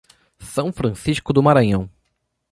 [0.39, 1.87] São Francisco do Maranhão